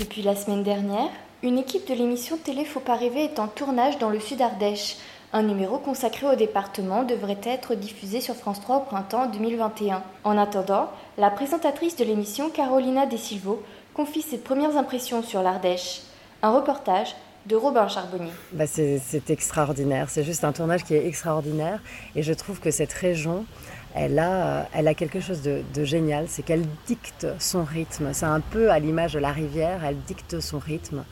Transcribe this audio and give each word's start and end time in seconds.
Depuis 0.00 0.22
la 0.22 0.34
semaine 0.34 0.62
dernière, 0.62 1.10
une 1.42 1.58
équipe 1.58 1.86
de 1.86 1.92
l'émission 1.92 2.38
Télé 2.38 2.64
Faut 2.64 2.80
pas 2.80 2.96
rêver 2.96 3.24
est 3.24 3.38
en 3.38 3.48
tournage 3.48 3.98
dans 3.98 4.08
le 4.08 4.18
sud 4.18 4.40
Ardèche. 4.40 4.96
Un 5.34 5.42
numéro 5.42 5.76
consacré 5.76 6.26
au 6.26 6.36
département 6.36 7.02
devrait 7.02 7.40
être 7.44 7.74
diffusé 7.74 8.22
sur 8.22 8.34
France 8.34 8.62
3 8.62 8.76
au 8.78 8.80
printemps 8.80 9.26
2021. 9.26 10.02
En 10.24 10.38
attendant, 10.38 10.88
la 11.18 11.28
présentatrice 11.28 11.96
de 11.96 12.04
l'émission, 12.04 12.48
Carolina 12.48 13.04
Desilvo, 13.04 13.62
confie 13.92 14.22
ses 14.22 14.38
premières 14.38 14.78
impressions 14.78 15.22
sur 15.22 15.42
l'Ardèche. 15.42 16.00
Un 16.42 16.52
reportage 16.52 17.14
de 17.44 17.56
Robin 17.56 17.86
Charbonnier. 17.86 18.32
Bah 18.52 18.66
c'est 18.66 19.28
extraordinaire, 19.28 20.08
c'est 20.08 20.24
juste 20.24 20.44
un 20.44 20.52
tournage 20.52 20.84
qui 20.84 20.94
est 20.94 21.06
extraordinaire 21.06 21.82
et 22.16 22.22
je 22.22 22.32
trouve 22.32 22.58
que 22.60 22.70
cette 22.70 22.92
région, 22.92 23.44
elle 23.94 24.18
a, 24.18 24.68
elle 24.74 24.88
a 24.88 24.94
quelque 24.94 25.20
chose 25.20 25.42
de, 25.42 25.62
de 25.74 25.84
génial, 25.84 26.26
c'est 26.28 26.42
qu'elle 26.42 26.64
dicte 26.86 27.26
son 27.38 27.64
rythme. 27.64 28.10
C'est 28.12 28.26
un 28.26 28.40
peu 28.40 28.70
à 28.70 28.78
l'image 28.78 29.14
de 29.14 29.18
la 29.18 29.32
rivière, 29.32 29.80
elle 29.84 29.96
dicte 30.06 30.40
son 30.40 30.58
rythme. 30.58 31.04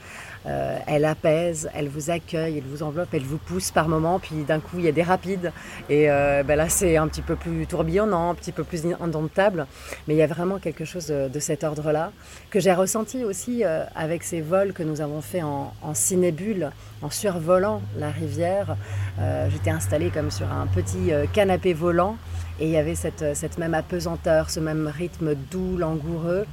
Euh, 0.46 0.78
elle 0.86 1.04
apaise, 1.04 1.68
elle 1.74 1.88
vous 1.88 2.10
accueille, 2.10 2.58
elle 2.58 2.64
vous 2.64 2.84
enveloppe, 2.84 3.08
elle 3.12 3.24
vous 3.24 3.38
pousse 3.38 3.72
par 3.72 3.88
moments, 3.88 4.20
puis 4.20 4.44
d'un 4.46 4.60
coup 4.60 4.78
il 4.78 4.84
y 4.84 4.88
a 4.88 4.92
des 4.92 5.02
rapides, 5.02 5.52
et 5.90 6.08
euh, 6.08 6.44
ben 6.44 6.54
là 6.54 6.68
c'est 6.68 6.96
un 6.96 7.08
petit 7.08 7.22
peu 7.22 7.34
plus 7.34 7.66
tourbillonnant, 7.66 8.30
un 8.30 8.34
petit 8.34 8.52
peu 8.52 8.62
plus 8.62 8.86
indomptable, 9.00 9.66
mais 10.06 10.14
il 10.14 10.16
y 10.16 10.22
a 10.22 10.28
vraiment 10.28 10.58
quelque 10.58 10.84
chose 10.84 11.08
de, 11.08 11.28
de 11.28 11.40
cet 11.40 11.64
ordre-là, 11.64 12.12
que 12.50 12.60
j'ai 12.60 12.72
ressenti 12.72 13.24
aussi 13.24 13.64
euh, 13.64 13.84
avec 13.96 14.22
ces 14.22 14.40
vols 14.40 14.72
que 14.72 14.84
nous 14.84 15.00
avons 15.00 15.20
fait 15.22 15.42
en, 15.42 15.74
en 15.82 15.92
cinébule, 15.92 16.70
en 17.02 17.10
survolant 17.10 17.82
la 17.98 18.10
rivière. 18.10 18.76
Euh, 19.20 19.48
j'étais 19.50 19.70
installée 19.70 20.10
comme 20.10 20.30
sur 20.30 20.46
un 20.50 20.66
petit 20.68 21.12
euh, 21.12 21.26
canapé 21.32 21.74
volant, 21.74 22.16
et 22.60 22.64
il 22.64 22.70
y 22.70 22.76
avait 22.76 22.94
cette, 22.94 23.36
cette 23.36 23.58
même 23.58 23.74
apesanteur, 23.74 24.50
ce 24.50 24.60
même 24.60 24.90
rythme 24.92 25.34
doux, 25.34 25.76
langoureux, 25.76 26.46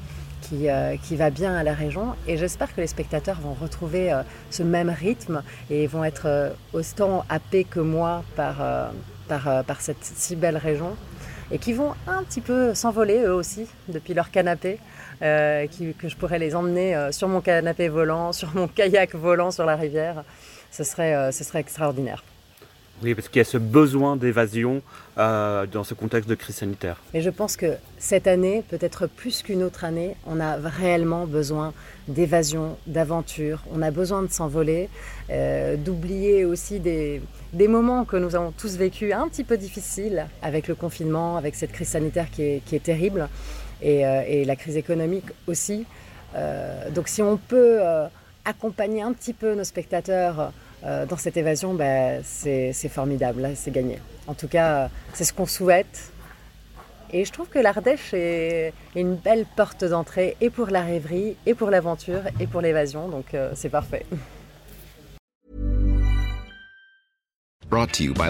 qui, 0.48 0.70
euh, 0.70 0.96
qui, 1.02 1.16
va 1.16 1.30
bien 1.30 1.56
à 1.56 1.64
la 1.64 1.74
région. 1.74 2.16
Et 2.28 2.38
j'espère 2.38 2.74
que 2.74 2.82
les 2.82 2.88
spectateurs 2.88 3.40
vont 3.42 3.54
retrouver 3.54 4.12
euh, 4.12 4.22
ce 4.52 4.64
même 4.64 4.90
rythme 4.90 5.42
et 5.70 5.88
vont 5.88 6.04
être 6.04 6.28
euh, 6.28 6.50
autant 6.74 7.26
happés 7.30 7.64
que 7.64 7.80
moi 7.80 8.24
par, 8.36 8.58
par, 9.28 9.64
par, 9.64 9.82
cette 9.82 10.04
si 10.04 10.36
belle 10.36 10.58
région. 10.58 10.96
Et 11.52 11.60
qui 11.60 11.74
vont 11.74 11.94
un 12.08 12.24
petit 12.24 12.42
peu 12.42 12.74
s'envoler 12.74 13.20
eux 13.20 13.34
aussi 13.34 13.68
depuis 13.88 14.14
leur 14.14 14.32
canapé. 14.32 14.80
Que 15.20 15.68
je 16.10 16.16
pourrais 16.16 16.40
les 16.40 16.56
emmener 16.56 17.10
sur 17.12 17.28
mon 17.28 17.40
canapé 17.40 17.88
volant, 17.88 18.34
sur 18.34 18.54
mon 18.56 18.68
kayak 18.68 19.16
volant 19.16 19.52
sur 19.52 19.66
la 19.66 19.76
rivière. 19.76 20.24
Ce 20.72 20.84
serait, 20.84 21.32
ce 21.32 21.44
serait 21.44 21.60
extraordinaire. 21.60 22.24
Oui, 23.04 23.14
parce 23.14 23.28
qu'il 23.28 23.40
y 23.40 23.42
a 23.42 23.46
ce 23.46 23.58
besoin 23.58 24.16
d'évasion 24.16 24.82
euh, 25.18 25.66
dans 25.66 25.84
ce 25.84 25.94
contexte 25.94 26.30
de 26.30 26.36
crise 26.36 26.56
sanitaire. 26.56 26.98
Et 27.14 27.22
je 27.22 27.30
pense 27.30 27.58
que 27.58 27.74
cette 27.98 28.26
année, 28.26 28.64
peut-être 28.70 29.08
plus 29.08 29.44
qu'une 29.44 29.64
autre 29.64 29.84
année, 29.84 30.16
on 30.26 30.40
a 30.40 30.56
réellement 30.56 31.26
besoin 31.28 31.74
d'évasion, 32.08 32.78
d'aventure. 32.88 33.64
On 33.74 33.82
a 33.82 33.92
besoin 33.92 34.24
de 34.24 34.32
s'envoler, 34.32 34.90
euh, 35.30 35.76
d'oublier 35.76 36.46
aussi 36.46 36.80
des, 36.80 37.22
moments 37.68 38.06
que 38.06 38.16
nous 38.16 38.36
avons 38.36 38.52
tous 38.52 38.78
vécus 38.78 39.14
un 39.14 39.28
petit 39.28 39.44
peu 39.44 39.58
difficiles 39.58 40.28
avec 40.42 40.68
le 40.70 40.76
confinement, 40.76 41.36
avec 41.36 41.56
cette 41.56 41.74
crise 41.74 41.90
sanitaire 41.90 42.30
qui 42.32 42.44
est, 42.44 42.84
terrible, 42.84 43.28
et, 43.82 44.06
euh, 44.06 44.22
et, 44.26 44.46
la 44.46 44.56
crise 44.56 44.78
économique 44.78 45.26
aussi. 45.48 45.86
Donc 46.94 47.08
si 47.08 47.22
on 47.22 47.38
peut 47.38 47.80
accompagner 48.44 49.02
un 49.02 49.14
petit 49.14 49.32
peu 49.32 49.56
nos 49.56 49.64
spectateurs, 49.64 50.52
euh, 50.84 51.06
dans 51.06 51.18
cette 51.18 51.38
évasion, 51.38 51.74
bah, 51.74 52.22
c'est 52.24 52.74
formidable, 52.90 53.52
c'est 53.56 53.72
gagné. 53.72 54.00
En 54.28 54.34
tout 54.34 54.48
cas, 54.48 54.90
c'est 55.14 55.24
ce 55.24 55.34
qu'on 55.34 55.46
souhaite. 55.46 56.12
Et 57.14 57.24
je 57.24 57.32
trouve 57.32 57.48
que 57.48 57.60
l'Ardèche 57.60 58.14
est 58.14 58.74
une 58.96 59.16
belle 59.16 59.46
porte 59.56 59.86
d'entrée 59.86 60.36
et 60.42 60.50
pour 60.50 60.68
la 60.68 60.82
rêverie, 60.82 61.38
et 61.46 61.54
pour 61.54 61.70
l'aventure, 61.70 62.22
et 62.40 62.48
pour 62.48 62.62
l'évasion, 62.62 63.08
donc 63.08 63.34
euh, 63.34 63.52
c'est 63.56 63.70
parfait. 63.70 64.06
Brought 67.70 67.92
to 67.94 68.04
you 68.04 68.14
by. 68.14 68.30